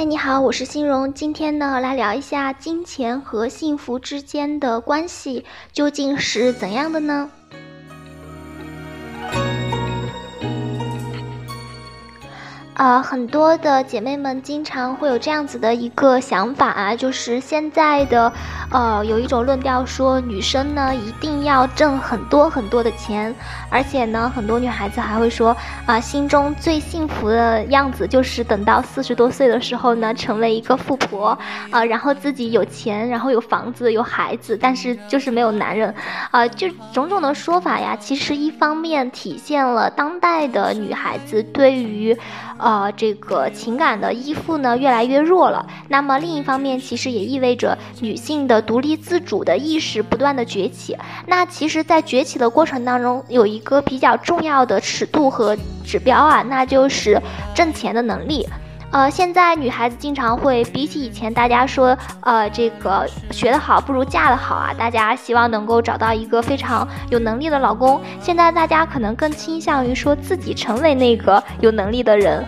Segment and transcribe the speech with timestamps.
[0.00, 1.12] 嗨，你好，我是欣荣。
[1.12, 5.44] 今天呢，来聊一下金钱和幸福之间的关系
[5.74, 7.30] 究竟是怎样的呢？
[12.80, 18.32] 呃，很多的姐妹们经常会有这样子的一个想法啊，就是现在的，
[18.70, 23.34] 呃，有一种论调说，女生呢一定要挣很多很多的钱，
[23.68, 31.38] 而且呢，很多女孩子还会说，啊，心中最幸福的样子就是等到四十多岁的时候呢，成为一个富婆，
[31.70, 35.94] 啊，然后自己有钱，然后有房子，有孩子，但是就是没有男人，
[36.30, 42.16] 啊，就种种的说法呀，其实一方面体现了当代的女孩子对于，
[42.56, 42.69] 呃。
[42.70, 45.66] 啊，这个情感的依附呢越来越弱了。
[45.88, 50.96] 那么另一方面，其实也意味着女性的独立自主的意识不断的崛起。
[51.26, 57.20] 那其实，在崛起的过程当中，有一个比较重要的尺度和指标啊，那就是
[57.54, 58.46] 挣钱的能力。
[58.92, 68.00] 呃，现在女孩子经常会比起以前，大家说，呃，这个学得好不如嫁得好啊，大家希望能够找到一个非常有能力的老公。
[68.20, 72.44] 现在大家可能更倾向于说自己成为那个有能力的人。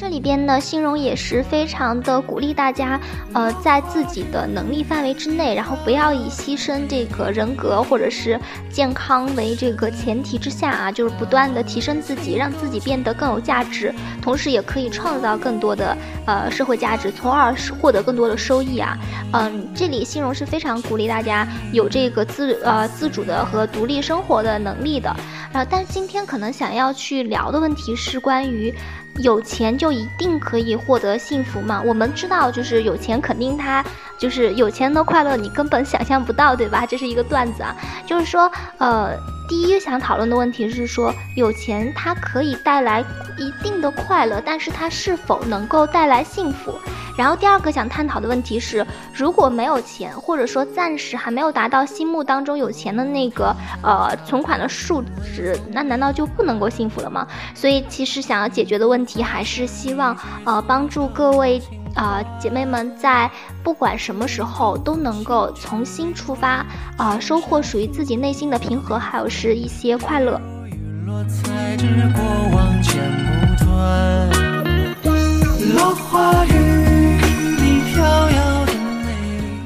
[0.00, 2.98] 这里边呢，新荣也是非常的鼓励大家，
[3.34, 18.96] 呃，在自己的能力范围之内，然后不要以牺牲这个人格或者是健康为这个前提之下啊，就是不断的提升自己，让自己变得更有价值，同时也可以创造更多的呃社会价值，从而获得更多的收益啊。
[19.34, 25.14] 嗯，这里新荣是非常鼓励大家有这个自呃自主的和独立生活的能力的。
[25.52, 28.74] 啊，但今天可能想要去聊的问题是关于。
[29.18, 31.82] 有钱就一定可以获得幸福吗？
[31.84, 33.84] 我们知道，就是有钱肯定他
[34.18, 36.86] 就是有钱的快乐，你根本想象不到，对吧？
[36.86, 37.74] 这是一个段子啊，
[38.06, 39.14] 就是说，呃，
[39.50, 43.04] 第一想讨论的问题是说，有钱它可以带来
[43.36, 46.72] 一定的快乐，但是它是否能够带来幸福？
[47.18, 53.52] 然后第二个想探讨的问题是，如果没有钱，或者说暂时还没有达到心目当中有钱的那个
[53.82, 57.26] 呃存款的数值，那难道就不能够幸福了吗？
[57.52, 61.60] 所以其实想要解决的问题，还是希望呃帮助各位
[61.94, 63.30] 啊姐妹们在
[63.62, 66.64] 不管什么时候都能够重新出发
[66.96, 70.40] 啊，收获属于自己内心的平和，还有是一些快乐。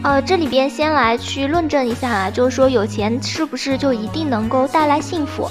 [0.03, 5.51] 呃，这里边先来去论证一下啊，就是说有钱是不是就一定能够带来幸福？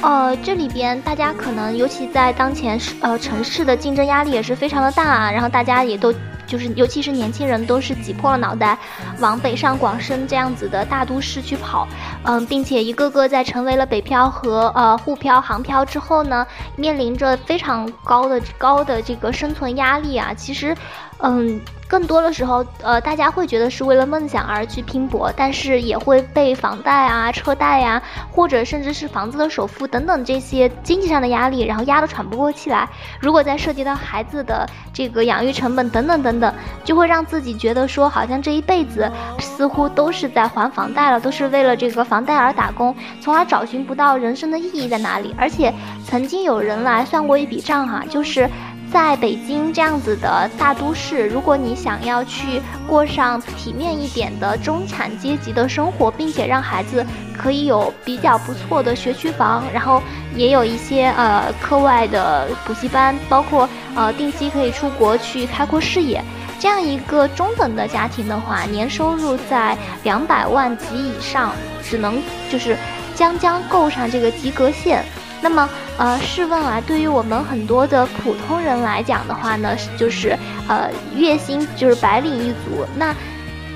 [0.00, 6.14] 呃，这里边大家可能尤其在当前市呃城市的竞争压力也是非常的大啊，然后大家也都
[6.46, 8.78] 就是尤其是年轻人都是挤破了脑袋
[9.18, 11.86] 往北上广深这样子的大都市去跑，
[12.22, 20.76] 嗯，并且一个个在成为了北漂和呃沪漂、杭漂之后呢，面临着非常高的高的这个生存压力啊，其实。
[21.20, 32.88] 嗯，更多的时候，呃，大家会觉得是为了梦想而去拼搏，但是也会被房贷啊、车贷呀，或者甚至是房子的首付等等这些经济上的压力，然后压得喘不过气来。
[33.18, 45.34] 如果再涉及到孩子的这个养育成本等等等等，就会让自己觉得说，好像这一辈子似乎都是在还房贷了，都是为了这个房贷而打工，从而找寻不到人生的意义在哪里。
[45.36, 45.74] 而且，
[46.06, 48.48] 曾经有人来算过一笔账哈，就是。
[48.90, 57.04] 在北京这样子的大都市，如果你想要去过上体面一点的中产阶级的生活，并且让孩子
[57.36, 60.02] 可以有比较不错的学区房，然后
[60.34, 66.22] 也有一些呃课外的补习班，包括呃定期可以出国去开阔视野，
[66.58, 72.76] 这样一个中等的家庭的话，年收入在两百万及以上，只能就是
[73.14, 75.04] 将将够上这个及格线。
[75.40, 75.68] 那么，
[75.98, 80.36] 呃，试问啊，对于我们很多的普通人来讲的话呢，就是
[80.68, 83.14] 呃，月薪就是白领一族，那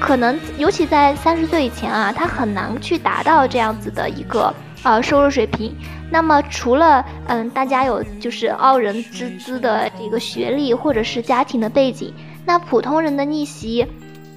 [0.01, 5.75] 可能尤其在三十岁以前啊，他很难去达到这样子的一个呃收入水平。
[6.11, 12.13] 那么，除了嗯，大家有就是傲人之姿的这个学历或者是家庭的背景，
[12.45, 13.87] 那普通人的逆袭。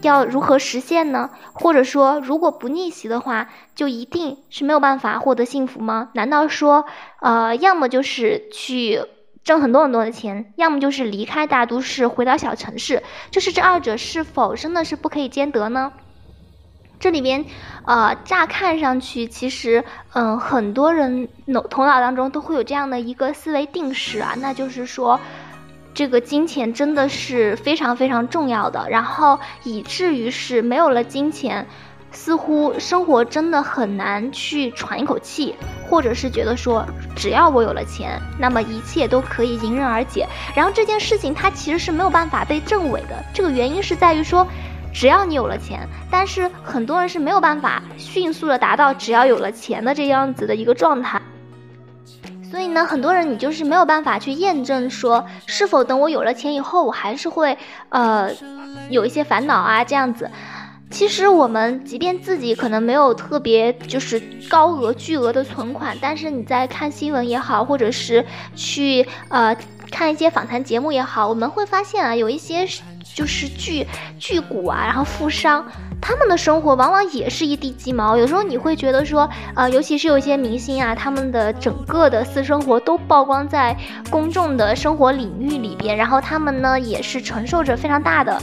[0.06, 1.30] 要如何实现呢？
[1.54, 6.10] 或者说，如果不逆袭的话，就一定是没有办法获得幸福吗？
[6.14, 6.86] 难道说，
[7.22, 9.02] 呃，要么就是去
[9.44, 15.92] 挣很多很多的钱，要么就是离开大都市，回到小城市，就是这二者是否真的是不可以兼得呢？
[17.00, 17.46] 这里边，
[17.86, 25.20] 呃，乍看上去，其实，嗯，很多人脑头脑当中都会有这样的一个思维定式啊，那就是说。
[25.96, 31.66] 这个金钱真的是非常非常重要的，然后以至于是没有了金钱，
[32.12, 35.56] 似乎生活真的很难去喘一口气，
[35.90, 40.28] 或者是觉得说，只要我有了钱，那么一切都可以迎刃而解。
[40.54, 44.46] 然后这件事情它其实是没有办法被证伪的，这个原因是在于说，
[44.94, 51.22] 只要你有了钱，但是很多人是没有办法迅速的达到只要有了钱的这样子的一个状态。
[52.52, 57.58] 所以呢，很多人你就是没有办法去验证说，是否等我有了钱以后，我还是会
[57.90, 58.30] 呃
[58.90, 60.30] 有一些烦恼啊这样子。
[60.92, 68.24] 其实我们即便自己可能没有特别就是高额巨额的存款，但是你在看新闻也好，或者是
[68.56, 69.56] 去呃
[69.92, 72.66] 看一些访谈节目也好，我们会发现啊，有一些
[73.16, 73.86] 就是巨
[74.20, 75.66] 巨股啊，然后富商。
[76.08, 83.76] 他们的生活往往也是一地鸡毛，有时候你会觉得说，呃，尤其是有一些明星啊，他们的整个的私生活都曝光在
[84.12, 88.40] 公众的生活领域里边，然后他们呢也是承受着非常大的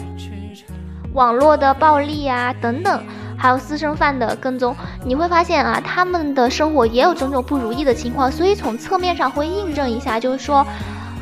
[1.12, 3.00] 网络的暴力啊等等，
[3.38, 4.74] 还有私生饭的跟踪，
[5.04, 10.66] 你会发现啊，他们的生活也有种种不如意的情况，所以从侧面上会印证一下，就是说，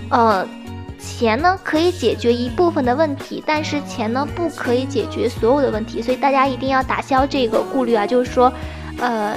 [0.08, 0.48] 呃。
[1.00, 8.52] 钱呢可以解决一部分的问题，但是钱呢不可以解决所有的问题，所以大家一定要打消这个顾虑啊，就是说，
[8.98, 9.36] 呃，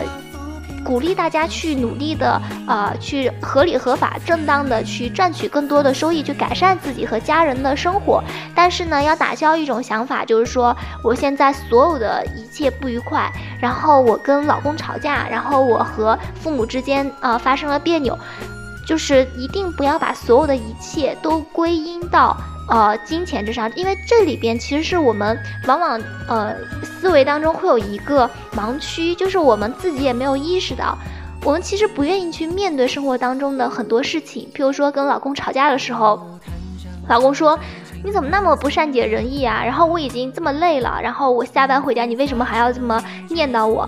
[0.84, 8.22] 鼓励大家去努力的，呃，去合理合法正当的去赚取更多的收益，去改善自己和家人的生活。
[8.54, 13.32] 但是呢，要打消一种想法，就是说我现在所有的一切不愉快，
[13.62, 18.20] 然后我跟老公吵架，然后我和父母之间呃发生了别扭。
[18.86, 22.36] 就是一定不要把所有的一切都归因到
[22.70, 25.38] 呃金钱之上，因为这里边其实是我们
[25.68, 26.54] 往往呃
[26.84, 30.98] 思维当中会有一个盲区，就是我们自己也没有意识到，
[31.44, 36.40] 我们其实不愿意去面对生活当中的很多事情，譬如说跟老公吵架的时候，
[37.08, 37.58] 老公说
[38.04, 39.64] 你怎么那么不善解人意啊？
[39.64, 43.88] 然后我已经这么累了，然后我下班回家，你为什么还要这么念叨我？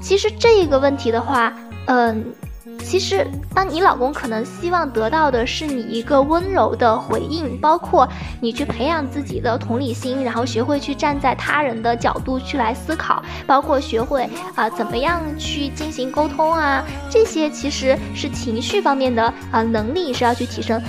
[0.00, 1.52] 其实这个问题的话，
[1.86, 2.32] 嗯。
[2.80, 8.06] 其实，当你老公可能希望得到的是你一个温柔的回应，包括
[8.40, 20.80] 你去培养自己的同理心，然后学会去站在他人的角度去来思考，包括学会啊怎么样去进行沟通啊，这些其实是情绪方面的啊能力是要去提升。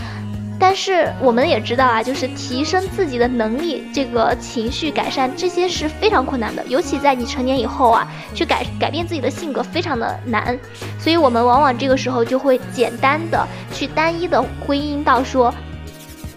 [0.62, 10.56] 但是我们也知道啊，就是提升自己的能力，这个情绪改善这些是非常困难的，尤其在你成年以后啊，去改改变自己的性格非常的难，
[11.00, 13.44] 所以我们往往这个时候就会简单的
[13.74, 15.52] 去单一的归因到说，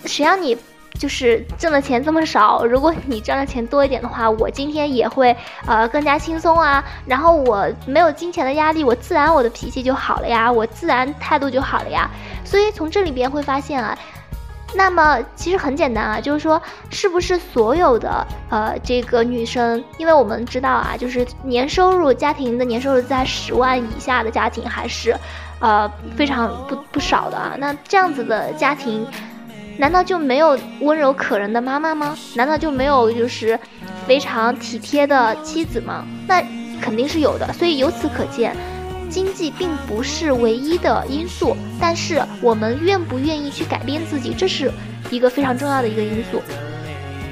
[0.06, 0.56] 谁让你
[0.98, 5.36] 就是挣的钱这么少，如果你赚的钱多一点的话，我今天也会
[5.66, 12.10] 呃更加轻松啊，然后我没有金钱的压力，我自然我的脾气就好了呀，我自然态度就好了呀，
[12.42, 13.96] 所以从这里边会发现啊。
[14.76, 16.60] 那么其实很简单啊，就是说，
[16.90, 25.16] 是不是所有的呃这个女生，因为我们知道啊，就是年收入家庭的年收入在十万以下的家庭还是，
[25.60, 27.54] 呃非常不不少的啊。
[27.58, 29.06] 那这样子的家庭，
[29.78, 32.16] 难道就没有温柔可人的妈妈吗？
[32.34, 33.58] 难道就没有就是
[34.06, 36.04] 非常体贴的妻子吗？
[36.26, 36.42] 那
[36.80, 37.52] 肯定是有的。
[37.52, 38.56] 所以由此可见。
[39.10, 44.70] 经济并不是唯一的因素，但是我们愿不愿意去改变自己，这是
[45.10, 46.42] 一个非常重要的一个因素。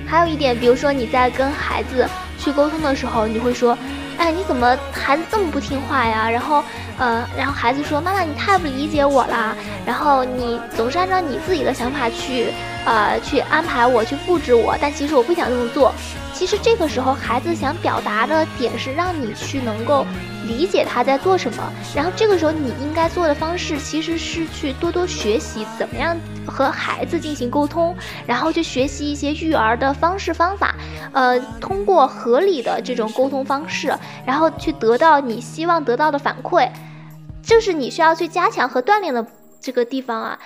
[0.07, 2.07] 还有一点，比如说你在跟孩子
[2.39, 3.77] 去沟通的时候，你会说
[4.19, 6.62] ：“哎，你怎么孩子这么不听话呀？”然后，
[6.99, 12.49] 呃，然后孩子说：“妈妈，你太不理解我了。”然后你总是按照你自己的想法去，
[12.85, 15.95] 呃，去安排我，去布置我，但其实我不想这么做。
[16.42, 20.04] 其实这个时候，孩子想表达的点是让你去能够
[20.44, 21.72] 理解他在做什么。
[21.94, 27.94] 然后这个时候，你应该做的方式其实是去多多学习怎么样和孩子进行沟通，
[28.26, 30.75] 然后去学习一些育儿的方式方法。
[31.12, 33.96] 呃，通过合理的这种沟通方式，
[34.26, 36.68] 然后去得到你希望得到的反馈，
[37.40, 39.25] 这是你需要去加强和锻炼的
[39.61, 40.37] 这个地方啊。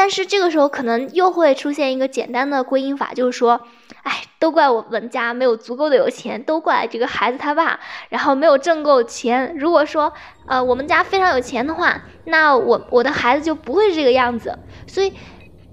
[0.00, 3.60] 但是这个时候可能又会出现一个简单的归因法，就是说。
[4.02, 7.78] 哎，都怪我们家没有足够的有钱，都怪这个孩子他爸，
[8.08, 9.54] 然后没有挣够钱。
[9.58, 10.10] 如果说，
[10.46, 14.58] 呃，我们家非常有钱的话，那我我的孩子就不会是这个样子。
[14.86, 15.12] 所以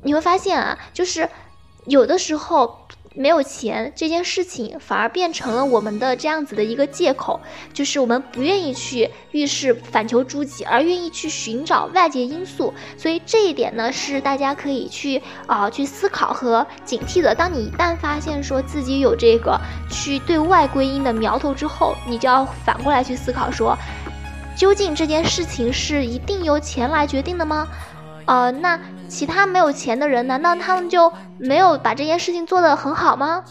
[0.04, 1.30] 你会发现啊，就是
[1.86, 2.87] 有的时候。
[3.18, 7.40] 没有钱这件事情，反而变成了我们的这样子的一个借口，
[7.74, 12.74] 就是我们不愿意去遇事反求诸己，而愿意去寻找外界因素。
[12.96, 17.34] 所以这一点呢，是大家可以去啊去思考和警惕的。
[17.34, 19.60] 当你一旦发现说自己有这个
[19.90, 23.76] 去对外归因的苗头之后，你就要反过来去思考说，
[24.56, 27.68] 究竟这件事情是一定由钱来决定的吗？
[28.28, 33.44] 呃，那其他没有钱的人，难道他们就没有把这件事情做得很好吗？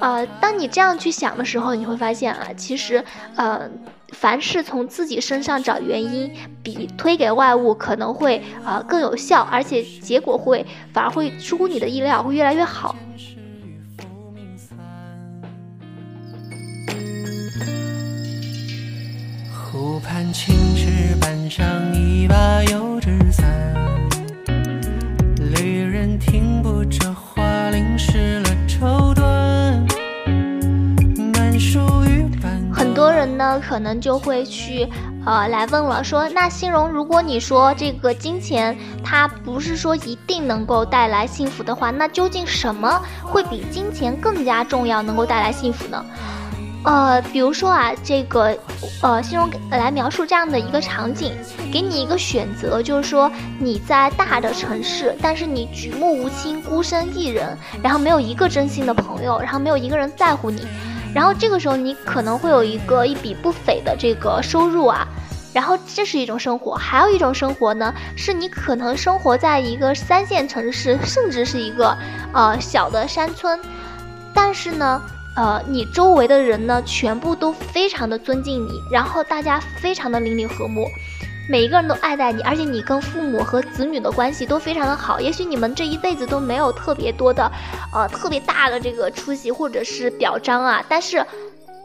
[0.00, 3.04] 呃，当你这样去想的时候，你会发现啊，其实，
[3.36, 3.68] 呃，
[4.12, 6.30] 凡是从自己身上找原因，
[6.62, 12.96] 比推给外物可能会呃更有效，而且结果会反而会出乎你的意料，会越来越好。
[19.72, 23.46] 湖畔青石板上一把油纸伞，
[26.16, 29.22] 人停步这花淋湿了绸缎。
[32.72, 34.88] 很多人呢，可能就会去
[35.26, 46.02] 呃来问了，说那欣荣，如果你说这个金钱它不是说一定能够带来幸福的话，那究竟什么会比金钱更加重要，能够带来幸福呢？
[46.86, 48.56] 呃，比如说啊，这个，
[49.02, 51.32] 呃，形容来描述这样的一个场景，
[51.72, 53.28] 给你一个选择，就是说
[53.58, 60.64] 你在大的城市，但是你举目无亲，孤身一人，然后没有一个真心的朋友，然后没有一个人在乎你，
[61.12, 65.04] 然后这个时候你可能会有一个一笔不菲的这个收入啊，
[65.52, 71.98] 然后这是一种生活，还有一种生活呢，是你可能生活在一个三线城市，甚至是一个
[72.32, 73.58] 呃小的山村，
[74.32, 75.02] 但是呢。
[75.36, 80.88] 呃，你周围的人呢，全部都非常的尊敬你，然后大家非常的邻里和睦，
[81.48, 85.20] 每一个人都爱戴你，而且你跟父母和子女的关系都非常的好。
[85.20, 87.52] 也许你们这一辈子都没有特别多的，
[87.92, 91.24] 呃，特别大的这个出席或者是表彰啊，但是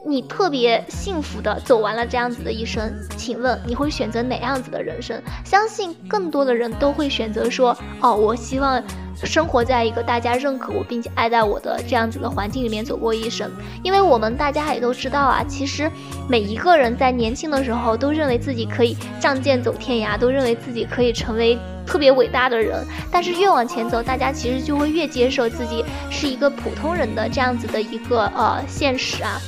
[0.04, 2.92] 你特别幸福的走完了这样子的一生。
[3.18, 5.22] 请问你会选择哪样子的人生？
[5.46, 8.82] 相信更多的人都会选择说，哦，我希望。
[9.24, 13.52] 生活在一个大家认可我并且爱戴我的这样子的环境里面走过一生，
[13.84, 15.92] 因为我们大家也都知道啊，其实
[16.28, 21.56] 每一个人在年轻的时候都认为自己可以仗剑走天涯，都认为自己可以成为
[21.86, 29.40] 特别伟大的人，但是越往前走，大家其实就会越接受自己是一个普通人的这样子的一个呃现实啊。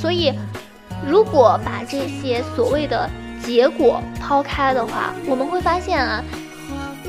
[0.00, 0.32] 所以，
[1.06, 3.08] 如果把这些所谓的
[3.42, 6.22] 结果抛开的话，我们会发现啊。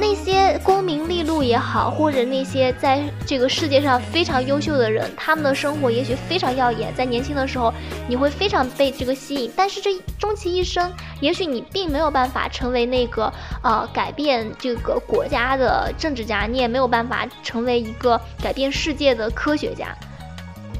[0.01, 7.74] 那些功名利禄也好，或者那些在这个世界上非常优秀的人，他们的生活也许非常耀眼，在年轻的时候
[8.08, 19.93] 你会非常被这个吸引，但是这终其一生，也许你并没有办法成为那个呃改变这个国家的政治家，你也没有办法成为一个改变世界的科学家。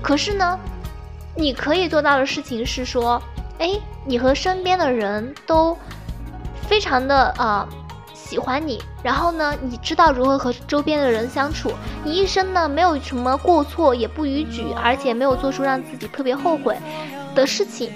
[0.01, 0.58] 可是呢，
[1.39, 3.22] 你可以做到的事情是说，
[3.60, 5.77] 哎，你和身边的人都
[6.67, 7.67] 非常的啊。
[8.13, 9.55] 喜欢你，然后呢？
[9.60, 11.72] 你知道如何和周边的人相处？
[12.03, 16.77] 你一生呢没有什么过错，也不逾矩，而且没有做出让自己特别后悔
[17.34, 17.91] 的事情。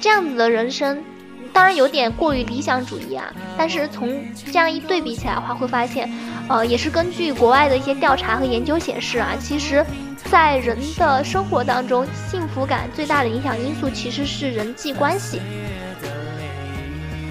[0.00, 1.02] 这样子的人生，
[1.52, 3.34] 当然有点过于理想主义啊。
[3.58, 6.08] 但是从这样一对比起来的话，会发现，
[6.50, 9.86] 呃，也是根据国外的一些调查和研究显示啊，其实，
[10.24, 15.40] 在人的生活当中，幸福感最大的影响因素其实是人际关系。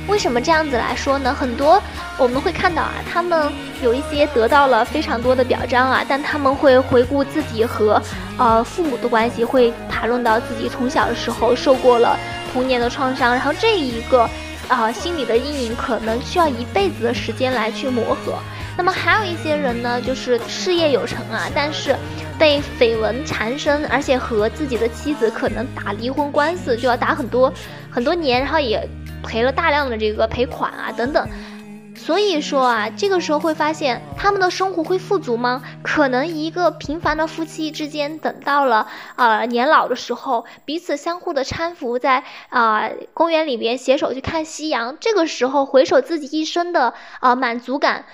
[0.08, 1.36] 为什么这样子来说呢？
[1.38, 1.84] 很多
[2.18, 3.52] 我们会看到啊，他们
[3.84, 8.02] 有一些得到了非常多的表彰啊，但他们会回顾自己和
[8.38, 12.18] 呃父母的关系，会谈论到自己从小的时候受过了
[12.54, 14.30] 童年的创伤，然后这一个
[14.70, 18.40] 啊心理的阴影可能需要一辈子的时间来去磨合。
[18.80, 21.94] 那么还有一些人呢，就是事业有成啊，但是
[22.40, 27.54] 被绯闻缠身，而且和自己的妻子可能打离婚官司，就要打很多
[27.92, 28.88] 很多年，然后也。
[29.22, 31.28] 赔了大量的这个赔款啊等等，
[31.94, 35.62] 所以说啊，这个时候会发现他们的生活会富足吗？
[35.84, 48.06] 可能一个平凡的夫妻之间，等到了啊年老的时候，彼此相互的搀扶，在啊公园里边携手去看夕阳，这个时候回首自己一生的啊满足感。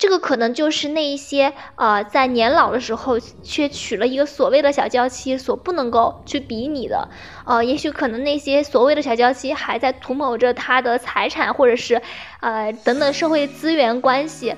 [0.00, 7.10] 这个可能就是那一些呃，在年老的时候却娶了一个所谓的小娇妻所不能够去比拟的，
[7.44, 12.00] 呃，也许可能那些所谓的小娇妻还在图谋着他的财产或者是，
[12.40, 14.56] 呃，等等社会资源关系，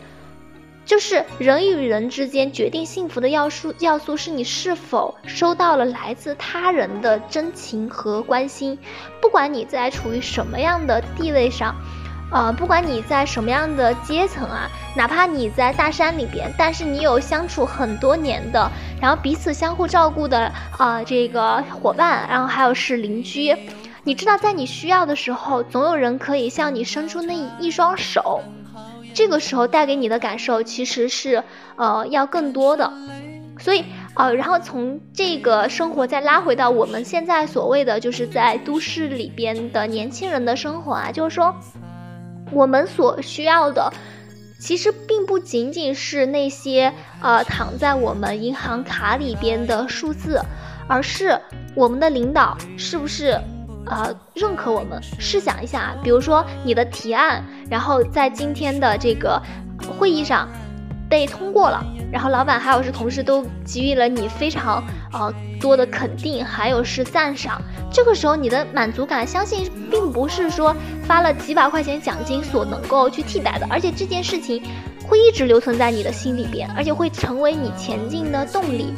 [0.86, 8.78] 就是人与人之间决定幸福的要素要素是你是否收到了来自他人的真情和关心，
[9.20, 11.74] 不管你在处于什么样的地位上。
[12.32, 23.54] 呃，不管你在什么样的阶层啊，哪怕你在大山里边，但是你有相处很多年的，然后彼此相互照顾的啊，这个伙伴，然后还有是邻居，
[24.02, 28.40] 你知道在你需要的时候，总有人可以向你伸出那一双手，
[29.12, 31.44] 这个时候带给你的感受其实是
[31.76, 32.90] 呃要更多的，
[33.58, 33.84] 所以
[34.14, 41.54] 呃，然后从这个生活再拉回到我们现在所谓的就是在都市里边的年轻人的生活啊，就是说。
[42.52, 43.92] 我们所需要的，
[44.58, 50.40] 其实并不仅仅是那些呃躺在我们银行卡里边的数字，
[50.86, 51.38] 而是
[51.74, 53.40] 我们的领导是不是
[53.86, 55.02] 呃认可我们？
[55.18, 59.40] 试想一下，比如说你的提案，然后在今天的这个
[59.98, 60.48] 会议上
[61.08, 67.60] 被通过了，然后老板还有是同事都给予了你非常呃多的肯定，还有是赞赏。
[67.90, 74.62] 这个时候你的满足感，相信并不是说发了几百块钱奖金所能够去替代的，而且这件事情。
[75.04, 78.94] 会一直留存在你的心里边，而且会成为你前进的动力。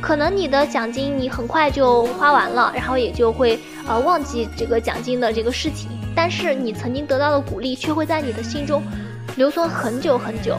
[0.00, 3.58] 可能你的奖金你很快就花完了，然后也就会
[3.88, 8.80] 呃忘记这个奖金的这个事情，但是你曾经得到的鼓励却会在你的心中
[9.36, 10.56] 留存很久很久。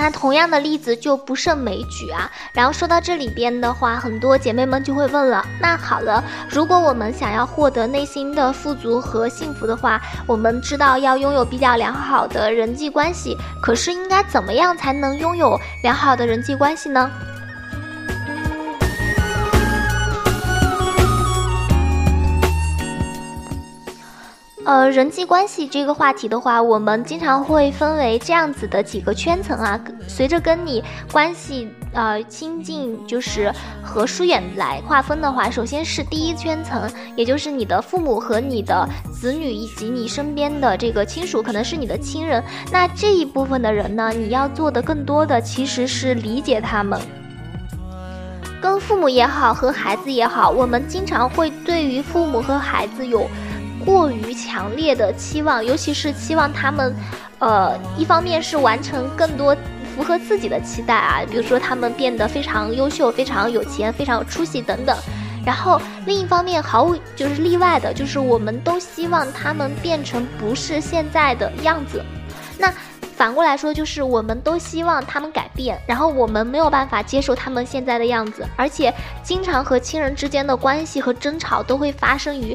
[0.00, 2.30] 那同样的例子就不胜枚举啊。
[2.52, 17.10] 然后说到这里边的话，很多姐妹们就会问了：那好了，如果我们想要获得内心的富足和幸福的话，我们知道要拥有比较良好的人际关系，可是应该怎么样才能拥有良好的人际关系呢？
[24.68, 29.80] 呃，人际关系这个话题的话，我们经常会分为这样子的几个圈层啊。
[30.06, 33.50] 随着跟你关系呃亲近，就是
[33.82, 42.44] 和疏远来划分的话，首先是第一圈层，也就是你的父母和你的子女以及你身边的这个亲属，可能是你的亲人。
[42.70, 47.00] 那这一部分的人呢，你要做的更多的其实是理解他们。
[48.60, 53.26] 跟父母也好，和孩子也好，我们经常会对于父母和孩子有。
[53.88, 56.94] 过于强烈的期望，尤其是期望他们，
[57.38, 59.56] 呃，一方面是完成更多
[59.96, 64.94] 符合自己的期待啊，比如说他们变得非常优秀、非常有钱、非常有出息等等。
[65.42, 72.04] 然后另一方面，毫无就是例外的，就是我们都希望他们变成不是现在的样子。
[72.58, 72.70] 那
[73.16, 78.92] 反过来说，就是我们都希望他们改变，然后我们没有办法接受他们现在的样子，而且
[79.22, 82.54] 经常和亲人之间的关系和争吵都会发生于。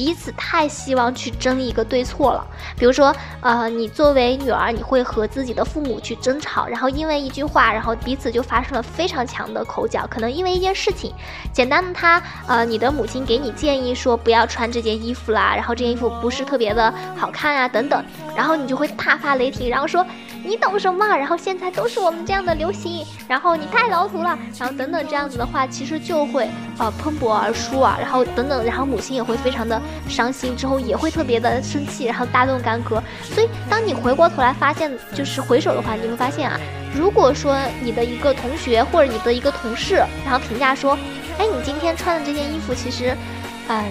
[0.00, 2.42] 彼此太希望去争一个对错了，
[2.74, 11.12] 比如说，呃，你作为女儿，你会和自己的父母去争吵，然后因为一句话，然后彼此就发生了非常强的口角，可能因为一件事情，
[11.52, 18.02] 简单的他，呃，你的母亲给你建议说不要穿这件衣服啦，然后这件衣服不是特别的好看啊，等等，
[18.34, 20.02] 然后你就会大发雷霆，然后说
[20.44, 21.06] 你懂什么？
[21.06, 26.48] 然后现在都是我们这样的流行，然后你太老土了，然后等等这样子的话，其实就会
[26.78, 29.80] 呃喷薄而出啊，然后等等，然后母亲也会非常的。
[30.08, 33.02] 伤心之后也会特别的生气，然后大动干戈。
[33.22, 36.58] 所以当你回过头来发现，就是回首的话，你会发现啊，
[36.94, 40.98] 如果说你的一个同学或者你的一个同事，然后评价说，
[41.38, 43.16] 哎，你今天穿的这件衣服其实，
[43.68, 43.84] 嗯。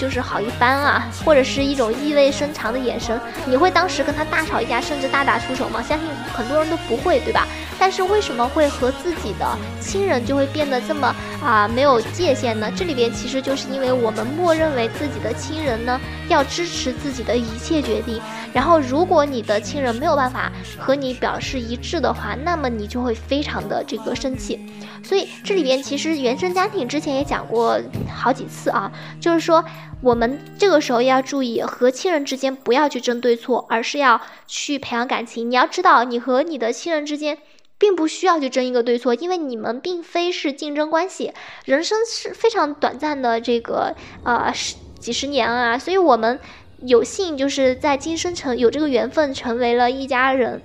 [0.00, 5.82] 就是好一般啊，或者是一种意味深长的眼神，你会当时跟他大吵一架，甚至大打出手吗？
[5.82, 7.46] 相信很多人都不会，对吧？
[7.78, 9.46] 但是为什么会和自己的
[9.78, 12.70] 亲人就会变得这么啊没有界限呢？
[12.74, 18.20] 这里边其实就是因为我们默认为自己的亲人呢要支持自己的一切决定，
[18.54, 24.58] 然后如果你的亲人没有办法和你表示一致的话，那么你就会非常的这个生气。
[25.02, 27.80] 所以这里边其实原生家庭之前也讲过
[28.14, 29.62] 好几次啊，就是说。
[30.02, 35.50] 我们这个时候要注意，和亲人之间不要去争对错，而是要去培养感情。
[35.50, 37.36] 你要知道，你和你的亲人之间
[37.76, 41.34] 并不需要去争一个对错，因为你们并非是竞争关系。
[41.66, 46.40] 人生是非常短暂的，这个呃十几十年啊，所以我们
[46.78, 50.62] 有幸就是在今生成有这个缘分成为了一家人。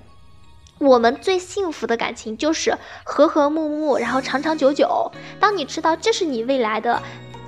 [0.80, 5.10] 我们最幸福的感情就是和和睦睦，然后长长久久。
[5.40, 7.02] 当你知道这是你未来的。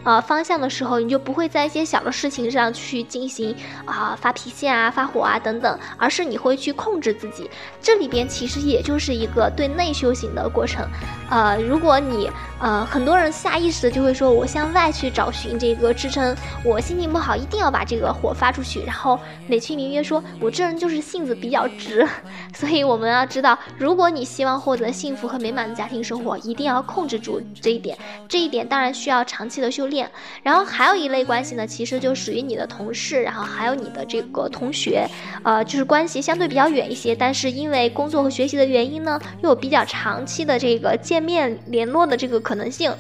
[0.08, 7.50] 呃，方向的时候，你就不会在一些小的事情上去进行啊发脾气啊、发火啊等等，而是你会去控制自己。
[7.82, 10.88] 这里边其实也就是一个对内修行的过程。
[11.30, 22.08] 呃，如果你呃很多人下意识的就会说，我向外去找寻这个支撑，我心情不好一定要把这个火发出去，然后美其名曰说我这人就是性子比较直。
[22.56, 27.98] 所以我们要知道，如果你希望获得幸福和美满的家庭生活，一定要控制住这一点。
[28.30, 29.97] 这一点当然需要长期的修炼。
[30.44, 35.08] 然后还有一类关系呢，其实就属于你的同事，然后还有你的这个同学，
[35.44, 42.92] 呃，就是关系相对比较远一些，但是因为工作和学习的原因呢，又有比较长期的这个见面联络的这个可能性。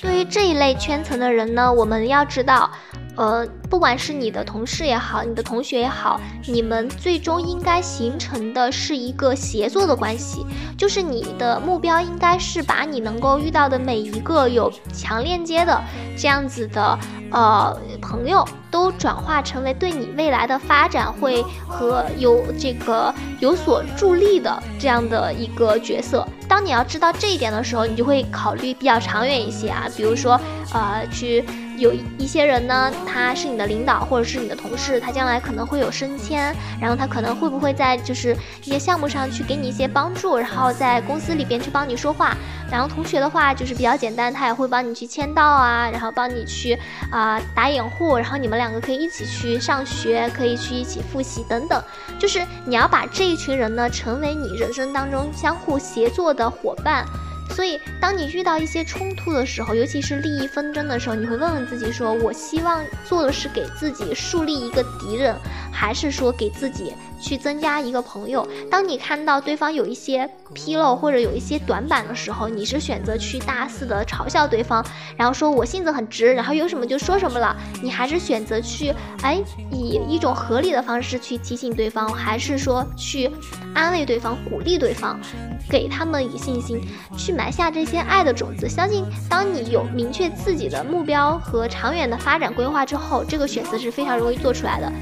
[0.00, 2.70] 对于这一类圈层的人呢，我们要知道，
[3.16, 10.46] 呃，不管是你的同事也好，你的同学也好，你们最终应该形成的是一个协作的关系，
[10.78, 15.78] 就是你的目标应该是把你能够遇到的每一个有强链接的
[16.16, 16.98] 这样子的
[17.30, 26.26] 呃朋友，都转化成为对你未来的发展会和有这个有所助力的这样的一个角色。
[26.50, 30.38] 当你要知道这一点的时候，你就会考虑比较长远一些啊，比如说
[30.74, 31.44] 呃去。
[31.80, 42.36] 有一些人呢，他是你的领导或者是你的同事，他将来可能会有升迁，然后他可能会不会在就是一些项目上去给你一些帮助，然后在公司里边去帮你说话。
[42.70, 46.78] 然后同学的话就是比较简单，他也会帮你去签到啊，然后帮你去
[47.10, 51.82] 啊打掩护，然后你们两个可以一起去上学，可以去一起复习等等。
[52.18, 57.06] 就是你要把这一群人呢，成为你人生当中相互协作的伙伴。
[57.50, 65.34] 所以，当你遇到一些冲突的时候，尤其是利益纷争的时候，你会问问自己：说我希望做的是给自己树立一个敌人，
[65.72, 66.92] 还是说给自己？
[67.22, 68.48] 去增加一个朋友。
[68.70, 74.82] 当你看到对方有一些纰漏或者有一些短板的时候，你是选择去大肆的嘲笑对方，
[75.18, 77.54] 然后说我性子很直，然后有什么就说什么了。
[77.82, 79.38] 你还是选择去哎
[79.70, 83.30] 以一种合理的方式去提醒对方，还是说去
[83.74, 85.20] 安慰对方、鼓励对方，
[85.68, 86.80] 给他们以信心，
[87.18, 88.68] 去埋下这些爱的种子。
[88.68, 94.92] 相信当你有明确自己的目标和长远的发展规划之后，这个选择是非常容易做出来的。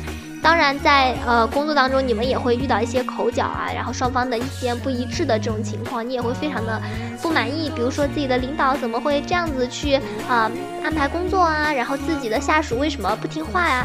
[0.40, 6.80] 当然，在呃工作当中，你们也会遇到一些口角啊，然后双方的意见不一致的这种情况，你也会非常的
[7.20, 7.68] 不满意。
[7.74, 9.94] 比如说自己的领导怎么会这样子去
[10.28, 10.48] 啊
[10.84, 13.84] 安排工作啊，然后自己的下属为什么不听话呀，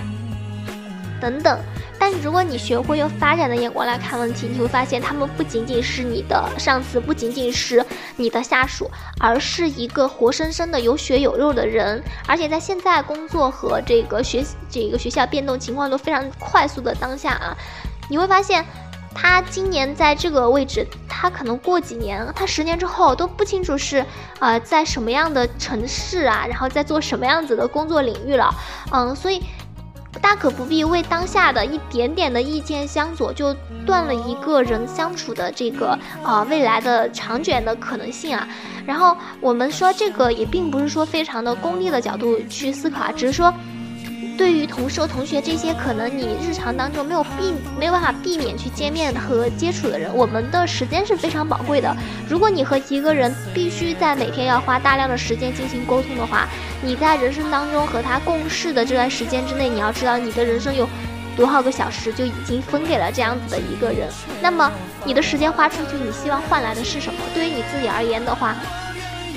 [1.19, 1.57] 等等。
[2.05, 7.81] 但如果你学会用发展的眼光来看问题，你会发现他们不仅仅是你的上司，不仅仅是
[8.17, 12.03] 你的下属，而是一个活生生的有血有肉的人。
[12.27, 17.55] 而且在现在工作和这个学这个学校变动情况都非常快速的当下啊，
[18.09, 18.65] 你会发现
[19.15, 24.05] 他今年在这个位置，他可能过几年，他十年之后都不清楚是
[24.39, 28.53] 呃在什么样的城市啊，然后在做什么样子的工作领域了。
[28.91, 29.41] 嗯，所以。
[30.21, 33.53] 大可不必为当下的一点点的意见相左，就
[33.85, 38.47] 断了一个人相处的这个啊未来的长远的可能性啊。
[38.85, 43.53] 然后我们说这个也并不是说非常的功利的角度去思考啊，只是说。
[44.35, 51.95] 对于同事、同学这些可能你日常当中没有避没有办法避免去见面和接触的人，我们的时间是非常宝贵的。
[52.27, 56.47] 如果你和一个人必须在每天要花大量的时间进行沟通的话，
[56.81, 60.89] 你在人生当中和他共事的这段时间之内，你要知道你的人生有
[61.37, 64.09] 多少个小时就已经分给了这样子的一个人。
[64.41, 64.71] 那么
[65.05, 67.19] 你的时间花出去，你希望换来的是什么？
[67.35, 68.55] 对于你自己而言的话，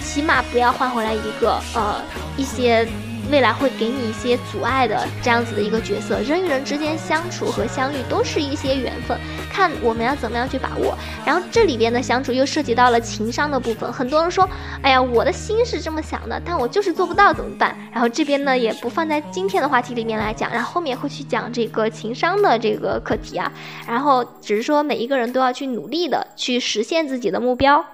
[0.03, 2.03] 起码不要换回来一个呃
[2.37, 2.89] 一些。
[3.31, 9.19] 未来会给你一些阻碍的这样子的一个角色，人与人之间相处和相遇都是一些缘分，
[9.53, 10.97] 看我们要怎么样去把握。
[11.25, 14.49] 然后这里边的相处又涉及到了情商的部分，很多人说，
[14.83, 17.77] 哎呀，我的心是这么想的，但我就是做不到怎么办？
[17.93, 23.51] 然后这边呢也不放在今天的话题里面来讲，然后后面会去讲这个情商的这个课题啊，
[23.87, 27.85] 然后只是说每一个人都要去努力的去实现自己的目标。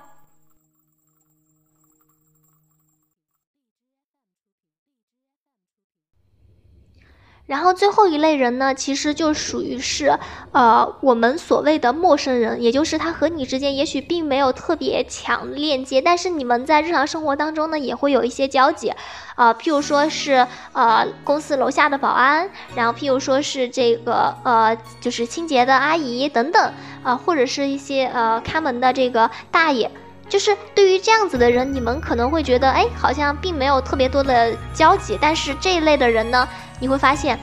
[7.44, 10.18] 然后最后一类人呢，其实就属于是，
[10.52, 18.94] 呃，我们所谓的陌生人，也就是他和你之间也许并没有特别强链接，但是你们在日常生活当中呢，也会有一些交集，
[19.34, 29.90] 啊，譬如说是呃公司楼下的保安，然后譬如说是这个呃就是清洁的阿姨等等，啊，或者是一些呃看门的这个大爷，
[30.28, 36.48] 就是对于这样子的人，你们可能会觉得，哎，好像并没有特别多的交集，但是这一类的人呢。
[36.82, 37.38] 你会发现，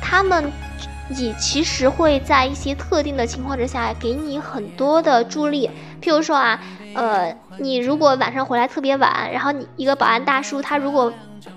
[0.00, 0.52] 他们
[1.10, 5.68] 也其实会在一些特定的情况之下给你很多的助力。
[6.00, 6.60] 譬如说啊，
[6.94, 11.12] 呃，你如果晚上回来特别晚，然后你一个保安大叔，他如果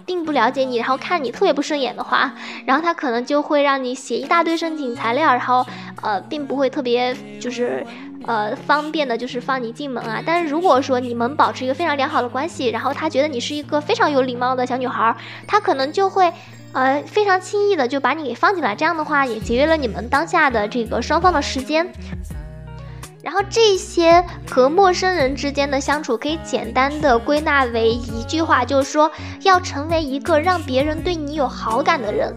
[0.07, 2.33] 并不了解你，然后看你特别不顺眼的话，
[2.65, 5.63] 然后他可能就会让你写一大堆申请材料，然后
[6.01, 7.85] 呃，并不会特别就是
[8.25, 10.21] 呃方便的，就是放你进门啊。
[10.25, 15.15] 但是如果说你们保持一个非常良好的关系，然后他觉得你是一个非常有礼貌的小女孩，
[15.47, 16.31] 他可能就会。
[16.71, 21.91] 呃，非常轻易的就把你给放进来，这样的话也节约了你们当下的这个双方的时间。
[23.21, 32.33] 然后这些和陌生人之间的相处，可以简单的归纳为一句话，就是说要成为一个让别人对你有好感的人。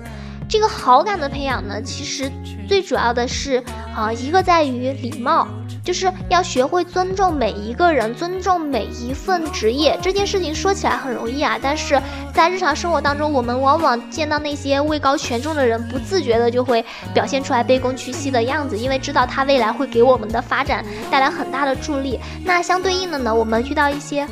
[0.49, 2.31] 这个好感的培养呢，其实
[2.69, 3.63] 最主要的是
[3.95, 5.47] 啊，一个在于礼貌，
[5.85, 9.99] 就是要学会尊重每一个人，尊重每一份职业。
[10.01, 12.01] 这件事情说起来很容易啊，但是
[12.33, 22.19] 在日常生活当中，我们往往见到那些位高权重的人，不自觉的就会表现出来卑躬屈膝的样子，因为知道他未来会给我们的发展带来很大的助力。
[22.45, 24.27] 那相对应的呢，我们遇到一些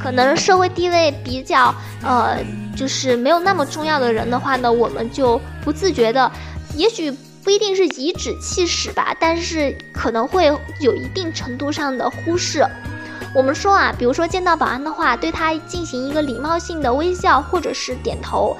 [0.00, 2.38] 可能社会地位比较呃，
[2.76, 6.28] 就是没有那么重要的人的话呢，我们就不自觉的，
[6.74, 7.14] 也许。
[7.46, 10.46] 不一定是颐指气使吧，但是可能会
[10.80, 12.66] 有一定程度上的忽视。
[13.32, 18.56] 我们说啊，比如说见到保安的话，对他进行一个礼貌性的微笑或者是点头。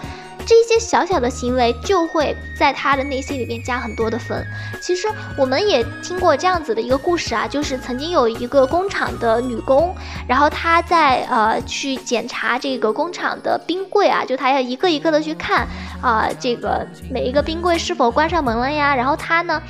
[0.46, 4.46] 这些小小的行为就会在他的内心里面加很多的分。
[4.80, 9.92] 其实我们也听过这样子的一个故事啊，就是曾经有一个工厂的女工，
[10.28, 15.66] 然后她在呃去检查这个工厂的冰柜啊，就她要一个一个的去看
[16.00, 19.60] 啊，这个每一个冰柜是否关上门了呀，然后她呢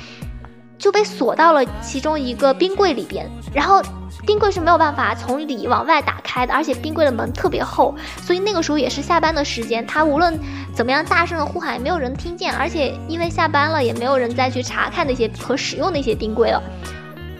[0.77, 3.81] 就被锁到了其中一个冰柜里边，然后。
[4.25, 10.37] 冰柜是没有办法从里往外打开的，而且冰柜的门特别厚，所以那个时候也是下班的时间，他无论
[10.75, 16.61] 怎么样大声的呼喊，没有人听见，而且因为下班了，也没有人再去查看那些和使用那些冰柜了，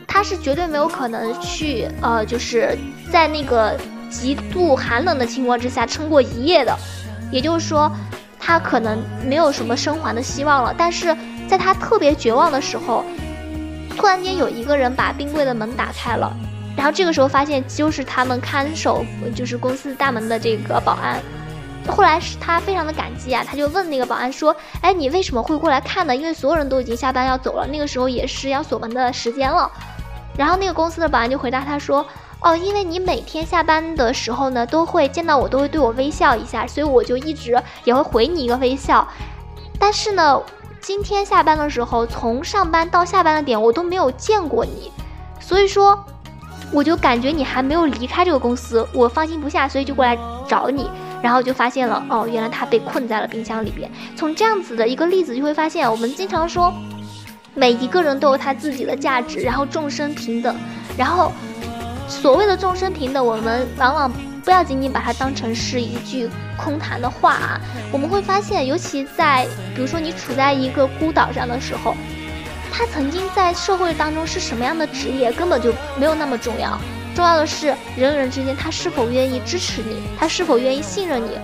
[0.08, 2.78] 他是绝对没有可能去呃，就是
[3.12, 3.76] 在那个
[4.10, 6.74] 极度寒冷的情况之下撑过一夜的，
[7.32, 7.92] 也就是说，
[8.40, 10.74] 他可能没有什么生还的希望了。
[10.78, 11.14] 但是
[11.50, 13.04] 在他特别绝望的时候，
[13.98, 16.32] 突然间有一个人把冰柜的门打开了。
[16.76, 19.04] 然后这个时候发现就是他们看守，
[19.36, 21.20] 就是公司大门的这个保安。
[21.88, 26.16] 后来是他非常的感激啊，他就问那个保安说：“哎，你为什么会过来看呢？
[26.16, 29.72] 因为所有人都已经下班要走了，那个时候也是要锁门的时间了。”
[30.38, 32.06] 然后那个公司的保安就回答他说
[32.42, 39.08] ：“哦，因为你每天下班的时候呢，都会见到我，都会对我微笑一下，所以我就一直也会回你一个微笑。
[39.80, 40.40] 但是呢，
[40.80, 44.92] 今天下班的时候，从上班到下班的点，我都没有见过你，
[45.40, 46.04] 所以说。”
[46.70, 50.18] 我就感觉你还没有离开这个公司，我放心不下，所以就过来
[50.50, 53.90] 找你，然后就发现了，哦，原来他被困在了冰箱里边。
[54.18, 56.74] 从这样子的一个例子就会发现，我们经常说，
[57.54, 60.54] 每一个人都有他自己的价值，然后众生平等，
[60.98, 61.32] 然后
[62.10, 64.12] 所谓的众生平等，我们往往
[64.48, 67.60] 不要仅仅把它当成是一句空谈的话啊。
[67.92, 71.94] 我们会发现，尤其在比如说你处在一个孤岛上的时候。
[72.72, 76.80] 他曾经在社会当中是什么样的职业，根本就没有那么重要。
[77.16, 81.40] 重要的是人与人之间，他是否愿意支持你，他是否愿意信任你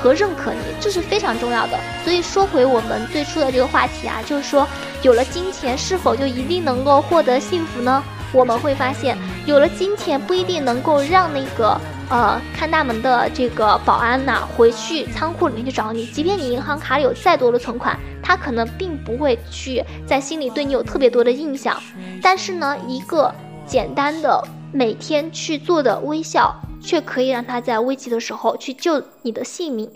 [0.00, 1.78] 和认可你，这是非常重要的。
[2.02, 4.66] 所以说回我们最初的这个话题啊，就是说，
[5.02, 8.02] 有了金钱是否就一定能够获得幸福呢？
[8.32, 11.78] 我们会发现，有了金钱不一定能够让那个
[12.10, 17.98] 呃看大门的这个保安呐回去仓库里面去找你，即便你银行卡里有再多的存款。
[18.22, 21.82] 他可能并不会去在心里对你有特别多的印象，
[22.22, 23.34] 但是呢，一个
[23.66, 29.90] 简单的每天去做的微笑，却可以让他在危急的时候去救你的性命。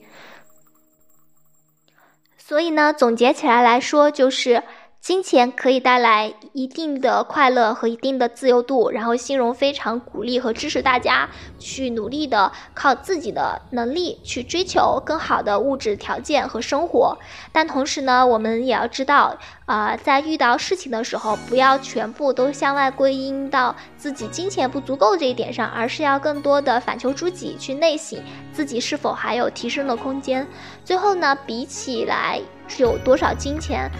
[2.38, 4.62] 所以呢，总结起来来说，就是。
[5.04, 17.18] 金钱可以带来一定的快乐和一定的自由度，然后欣荣非常鼓励和支持大家去努力的靠自己的能力去追求更好的物质条件和生活。
[17.52, 19.36] 但同时呢，我们也要知道，
[19.66, 28.18] 啊，在遇到事情的时候，不要全部都向外归因到自己金钱不足够这一点上，而是要更多的反求诸己，去内省
[28.54, 30.46] 自己是否还有提升的空间。
[30.82, 32.40] 最后呢，比起来
[32.78, 33.90] 有多少金钱。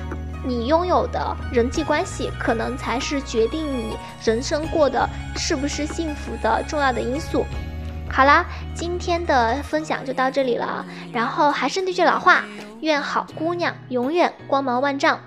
[0.47, 7.47] 你拥有的人际关系，可能才是决定你人生过得是不是幸福的重要的因素。
[8.11, 10.85] 好啦，今天的分享就到这里了。
[11.13, 12.45] 然后还是那句老话，
[12.81, 15.19] 愿好姑娘永远光芒万丈。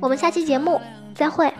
[0.00, 0.80] 我们下期节目
[1.14, 1.52] 再会。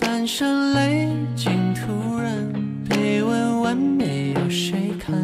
[0.00, 2.52] 半生泪尽，突然
[2.88, 5.14] 被问完，没有谁看。